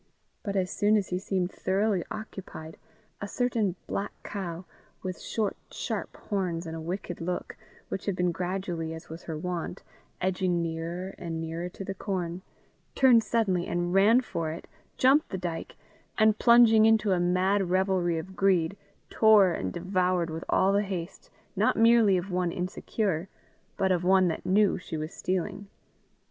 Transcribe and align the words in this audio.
But 0.41 0.55
as 0.55 0.71
soon 0.71 0.97
as 0.97 1.09
he 1.09 1.19
seemed 1.19 1.51
thoroughly 1.51 2.03
occupied, 2.09 2.77
a 3.21 3.27
certain 3.27 3.75
black 3.85 4.11
cow, 4.23 4.65
with 5.03 5.19
short 5.21 5.55
sharp 5.69 6.17
horns 6.17 6.65
and 6.65 6.75
a 6.75 6.81
wicked 6.81 7.21
look, 7.21 7.55
which 7.89 8.07
had 8.07 8.15
been 8.15 8.31
gradually, 8.31 8.95
as 8.95 9.09
was 9.09 9.21
her 9.25 9.37
wont, 9.37 9.83
edging 10.19 10.59
nearer 10.59 11.13
and 11.19 11.39
nearer 11.39 11.69
to 11.69 11.85
the 11.85 11.93
corn, 11.93 12.41
turned 12.95 13.23
suddenly 13.23 13.67
and 13.67 13.93
ran 13.93 14.21
for 14.21 14.49
it, 14.49 14.65
jumped 14.97 15.29
the 15.29 15.37
dyke, 15.37 15.75
and 16.17 16.39
plunging 16.39 16.87
into 16.87 17.11
a 17.11 17.19
mad 17.19 17.69
revelry 17.69 18.17
of 18.17 18.35
greed, 18.35 18.75
tore 19.11 19.53
and 19.53 19.71
devoured 19.71 20.31
with 20.31 20.43
all 20.49 20.73
the 20.73 20.81
haste 20.81 21.29
not 21.55 21.77
merely 21.77 22.17
of 22.17 22.31
one 22.31 22.51
insecure, 22.51 23.29
but 23.77 23.91
of 23.91 24.03
one 24.03 24.29
that 24.29 24.47
knew 24.47 24.79
she 24.79 24.97
was 24.97 25.13
stealing. 25.13 25.67